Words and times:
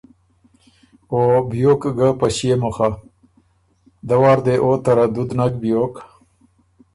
او 1.11 1.21
بیوک 1.49 1.81
ګه 1.97 2.09
په 2.19 2.27
ݭيې 2.35 2.55
مُخه، 2.61 2.89
دۀ 4.07 4.15
وار 4.21 4.39
دې 4.45 4.55
او 4.63 4.71
تردد 4.85 5.29
نک 5.39 5.53
بیوک 5.61 5.95